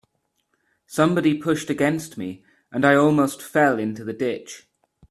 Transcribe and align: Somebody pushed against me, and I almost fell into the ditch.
Somebody 0.87 1.37
pushed 1.37 1.69
against 1.69 2.17
me, 2.17 2.43
and 2.71 2.85
I 2.85 2.95
almost 2.95 3.39
fell 3.39 3.77
into 3.77 4.03
the 4.03 4.13
ditch. 4.13 4.65